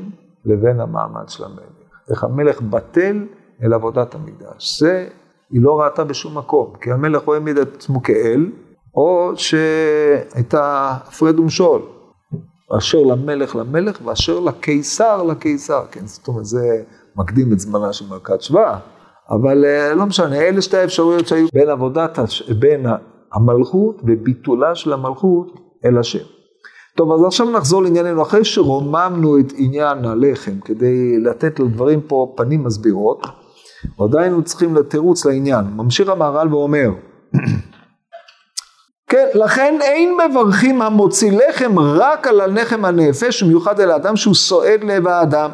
[0.46, 1.74] לבין המעמד של המלך.
[2.10, 3.26] איך המלך בטל
[3.64, 4.80] אל עבודת המקדש.
[4.80, 5.08] זה
[5.50, 8.52] היא לא ראתה בשום מקום, כי המלך הוא העמיד את עצמו כאל,
[8.96, 11.82] או שהייתה הפרד ומשול.
[12.78, 16.84] אשר למלך למלך ואשר לקיסר לקיסר, כן, זאת אומרת זה
[17.16, 18.80] מקדים את זמנה של מלכת שבא,
[19.30, 22.20] אבל אה, לא משנה, אלה שתי האפשרויות שהיו בין עבודת,
[22.60, 22.86] בין
[23.34, 26.24] המלכות וביטולה של המלכות אל השם.
[26.98, 32.64] טוב, אז עכשיו נחזור לענייננו, אחרי שרוממנו את עניין הלחם כדי לתת לדברים פה פנים
[32.64, 33.28] מסבירות,
[34.00, 35.66] עדיין צריכים לתירוץ לעניין.
[35.76, 36.90] ממשיך המהר"ל ואומר,
[39.10, 44.84] כן, לכן אין מברכים המוציא לחם רק על הלחם הנאפש, במיוחד אל האדם שהוא סועד
[44.84, 45.52] לב האדם.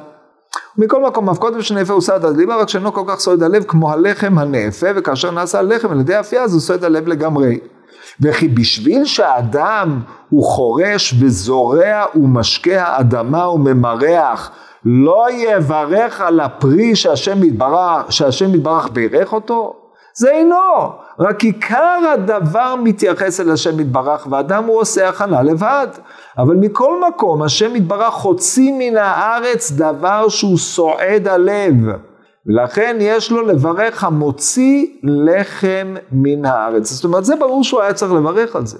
[0.77, 3.91] מכל מקום, אף קודם שנאפה הוא סעד הליבה, רק שאינו כל כך סועד הלב כמו
[3.91, 7.57] הלחם הנאפה, וכאשר נעשה הלחם על ידי אפייה, אז הוא סועד הלב לגמרי.
[8.21, 14.51] וכי בשביל שהאדם הוא חורש וזורע ומשקה האדמה וממרח,
[14.85, 19.75] לא יברך על הפרי שהשם יתברך, שהשם יתברך בירך אותו?
[20.13, 25.87] זה אינו, רק עיקר הדבר מתייחס אל השם יתברך, ואדם הוא עושה הכנה לבד.
[26.37, 31.75] אבל מכל מקום, השם יתברך הוציא מן הארץ דבר שהוא סועד הלב.
[32.47, 36.91] ולכן יש לו לברך המוציא לחם מן הארץ.
[36.91, 38.77] זאת אומרת, זה ברור שהוא היה צריך לברך על זה.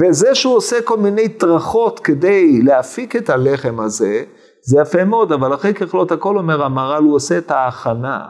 [0.00, 4.22] וזה שהוא עושה כל מיני טרחות כדי להפיק את הלחם הזה,
[4.64, 8.20] זה יפה מאוד, אבל אחרי ככלות הכל אומר המהר"ל, הוא עושה את ההכנה.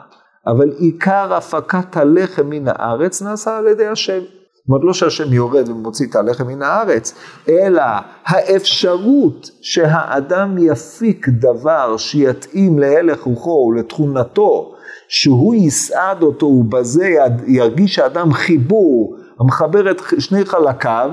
[0.47, 4.21] אבל עיקר הפקת הלחם מן הארץ נעשה על ידי השם.
[4.63, 7.15] זאת אומרת, לא שהשם יורד ומוציא את הלחם מן הארץ,
[7.49, 7.83] אלא
[8.25, 14.75] האפשרות שהאדם יפיק דבר שיתאים להלך רוחו ולתכונתו,
[15.09, 17.11] שהוא יסעד אותו ובזה
[17.47, 21.11] ירגיש האדם חיבור המחבר את שני חלקיו,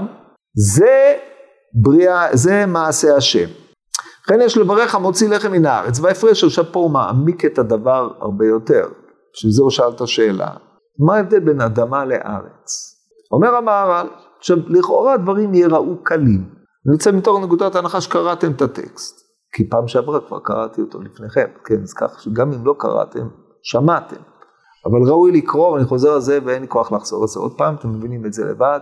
[0.56, 1.14] זה
[1.74, 3.50] בריאה, זה מעשה השם.
[4.26, 8.46] לכן יש לברך המוציא לחם מן הארץ, וההפרש עכשיו פה הוא מעמיק את הדבר הרבה
[8.46, 8.88] יותר.
[9.34, 10.50] בשביל זה הוא שאל את השאלה,
[11.00, 12.89] מה ההבדל בין אדמה לארץ?
[13.32, 16.50] אומר המהר"ל, עכשיו לכאורה הדברים ייראו קלים.
[16.88, 19.20] אני רוצה מתוך נקודת ההנחה שקראתם את הטקסט,
[19.54, 23.28] כי פעם שעברה כבר קראתי אותו לפניכם, כן, אז כך שגם אם לא קראתם,
[23.64, 24.16] שמעתם.
[24.86, 27.76] אבל ראוי לקרוא, ואני חוזר על זה ואין לי כוח לחזור על זה עוד פעם,
[27.76, 28.80] אתם מבינים את זה לבד.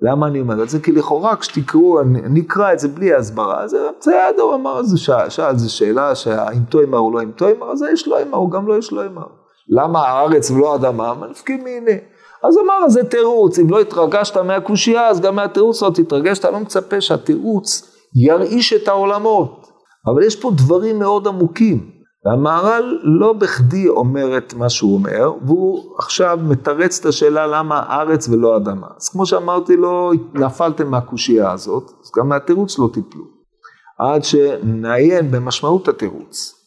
[0.00, 0.80] למה אני אומר את זה?
[0.80, 5.28] כי לכאורה כשתקראו, אני אקרא את זה בלי הסברה, אז בסדר, הוא אמר, אז שאל,
[5.28, 8.66] שאל, זו שאלה שהאם תוימר או לא אם תוימר, אז יש לו אימר, הוא גם
[8.66, 9.26] לא יש לו אימר.
[9.68, 11.14] למה הארץ ולא אדמה?
[11.14, 11.98] מנפקים מהנה.
[12.48, 16.60] אז אמר, זה תירוץ, אם לא התרגשת מהקושייה, אז גם מהתירוץ לא תתרגש, אתה לא
[16.60, 19.66] מצפה שהתירוץ ירעיש את העולמות.
[20.06, 21.90] אבל יש פה דברים מאוד עמוקים.
[22.24, 28.28] והמהר"ל לא בכדי אומר את מה שהוא אומר, והוא עכשיו מתרץ את השאלה למה ארץ
[28.28, 28.86] ולא אדמה.
[28.96, 33.24] אז כמו שאמרתי לו, נפלתם מהקושייה הזאת, אז גם מהתירוץ לא תיפלו.
[33.98, 36.63] עד שנעיין במשמעות התירוץ.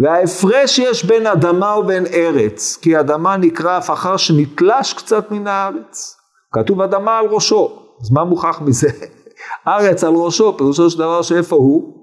[0.00, 6.16] וההפרש יש בין אדמה ובין ארץ, כי אדמה נקרא אף אחר שנתלש קצת מן הארץ.
[6.52, 8.88] כתוב אדמה על ראשו, אז מה מוכח מזה?
[9.68, 11.94] ארץ על ראשו, פירושו של דבר שאיפה הוא?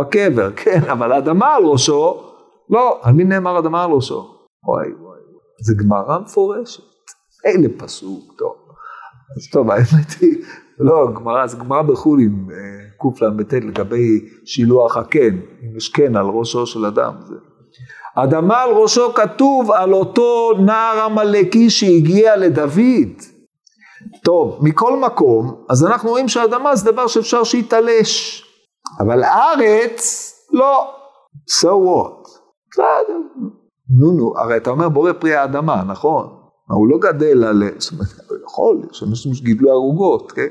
[0.00, 2.22] בקבר, כן, אבל אדמה על ראשו,
[2.70, 4.34] לא, על מי נאמר אדמה על ראשו?
[4.68, 5.20] וואי וואי,
[5.62, 6.82] זה גמרא מפורשת,
[7.44, 8.54] איזה פסוק, טוב.
[9.36, 10.44] אז טוב, האמת היא,
[10.78, 16.66] לא, גמרא, זה גמרא בחולין, אה, קל"ט לגבי שילוח הקן, אם יש קן על ראשו
[16.66, 17.12] של אדם.
[17.20, 17.34] זה.
[18.16, 23.22] אדמה על ראשו כתוב על אותו נער עמלקי שהגיע לדוד.
[24.24, 28.44] טוב, מכל מקום, אז אנחנו רואים שאדמה זה דבר שאפשר שיתלש.
[29.00, 30.90] אבל הארץ, לא.
[31.60, 32.28] So what?
[32.70, 33.18] בסדר.
[34.00, 36.26] נו נו, הרי אתה אומר בורא פרי האדמה, נכון?
[36.70, 38.08] הוא לא גדל על, זאת אומרת,
[38.54, 40.46] יכול, יש אנשים שגידלו ערוגות, כן?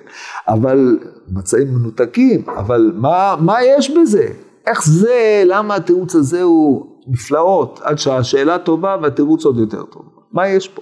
[0.47, 4.28] אבל מצעים מנותקים, אבל מה, מה יש בזה?
[4.68, 10.04] איך זה, למה התירוץ הזה הוא נפלאות, עד שהשאלה טובה והתירוץ עוד יותר טוב.
[10.32, 10.82] מה יש פה?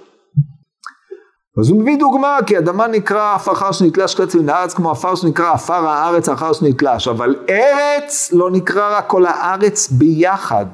[1.60, 5.14] אז הוא מביא דוגמה, כי אדמה נקרא עפר אחר שנתלש קצת מן הארץ, כמו עפר
[5.14, 10.66] שנקרא עפר הארץ אחר שנתלש, אבל ארץ לא נקרא רק כל הארץ ביחד,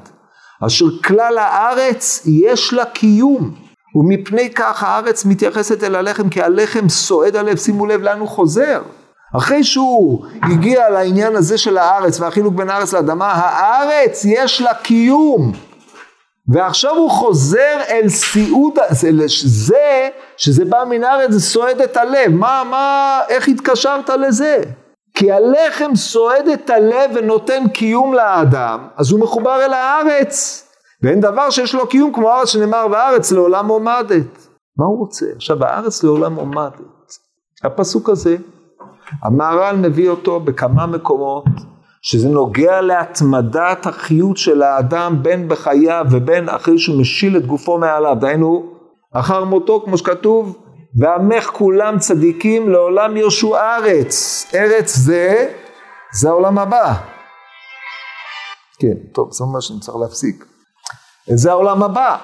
[0.65, 7.35] אשר כלל הארץ יש לה קיום, ומפני כך הארץ מתייחסת אל הלחם, כי הלחם סועד
[7.35, 8.81] הלב, שימו לב לאן הוא חוזר.
[9.37, 15.51] אחרי שהוא הגיע לעניין הזה של הארץ והחילוק בין הארץ לאדמה, הארץ יש לה קיום.
[16.47, 22.63] ועכשיו הוא חוזר אל סיעוד, זה שזה בא מן הארץ זה סועד את הלב, מה,
[22.69, 24.57] מה, איך התקשרת לזה?
[25.13, 30.65] כי הלחם סועד את הלב ונותן קיום לאדם, אז הוא מחובר אל הארץ,
[31.03, 34.47] ואין דבר שיש לו קיום כמו הארץ שנאמר והארץ לעולם עומדת.
[34.77, 35.25] מה הוא רוצה?
[35.35, 36.81] עכשיו הארץ לעולם עומדת.
[37.63, 38.37] הפסוק הזה,
[39.23, 41.45] המהר"ל מביא אותו בכמה מקומות,
[42.01, 48.17] שזה נוגע להתמדת החיות של האדם בין בחייו ובין אחרי שהוא משיל את גופו מעליו,
[48.19, 48.73] דהיינו
[49.13, 50.57] אחר מותו כמו שכתוב
[50.99, 55.53] ועמך כולם צדיקים לעולם ירשו ארץ, ארץ זה,
[56.13, 56.93] זה העולם הבא.
[58.79, 60.45] כן, טוב, זה אומר שאני צריך להפסיק.
[61.35, 62.17] זה העולם הבא.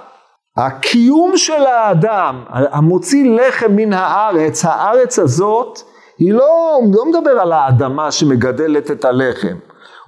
[0.57, 5.79] הקיום של האדם, המוציא לחם מן הארץ, הארץ הזאת,
[6.17, 9.55] היא לא, הוא לא מדבר על האדמה שמגדלת את הלחם.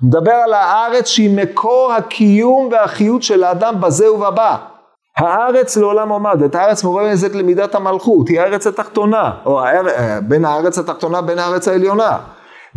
[0.02, 4.58] הוא מדבר על הארץ שהיא מקור הקיום והחיות של האדם בזה ובבא.
[5.18, 9.62] הארץ לעולם עומדת, הארץ מורמזת למידת המלכות, היא הארץ התחתונה, או
[10.28, 12.18] בין הארץ התחתונה בין הארץ העליונה.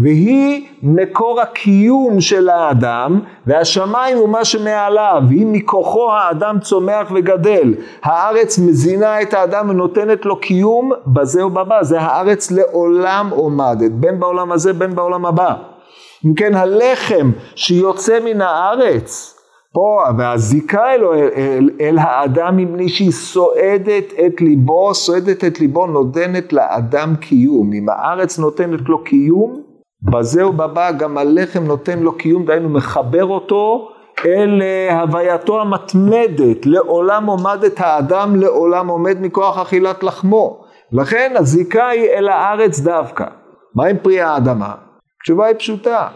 [0.01, 7.75] והיא מקור הקיום של האדם, והשמיים הוא מה שמעליו, היא מכוחו האדם צומח וגדל.
[8.03, 14.53] הארץ מזינה את האדם ונותנת לו קיום בזה ובבא, זה הארץ לעולם עומדת, בין בעולם
[14.53, 15.55] הזה בין בעולם הבא.
[16.27, 19.37] אם כן הלחם שיוצא מן הארץ,
[19.73, 25.87] פה, והזיקה אלו אל, אל, אל האדם מפני שהיא סועדת את ליבו, סועדת את ליבו,
[25.87, 27.73] נותנת לאדם קיום.
[27.73, 29.70] אם הארץ נותנת לו קיום,
[30.03, 33.89] בזה ובבא גם הלחם נותן לו קיום, דהיינו מחבר אותו
[34.27, 40.65] אל אה, הווייתו המתמדת, לעולם עומדת האדם, לעולם עומד מכוח אכילת לחמו.
[40.93, 43.25] לכן הזיקה היא אל הארץ דווקא.
[43.75, 44.75] מה עם פרי האדמה?
[45.21, 46.09] התשובה היא פשוטה,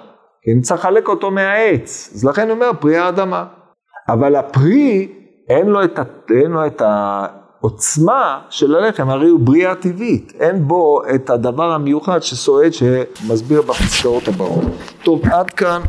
[0.43, 3.45] כי אני צריך לחלק אותו מהעץ, אז לכן אומר פרי האדמה.
[4.09, 5.13] אבל הפרי,
[5.49, 5.99] אין לו את,
[6.31, 6.83] אין לו את
[7.65, 14.29] העוצמה של הלחם, הרי הוא בריאה טבעית, אין בו את הדבר המיוחד שסועד שמסביר בפסקאות
[14.29, 14.65] הבאות.
[15.03, 15.81] טוב, עד כאן.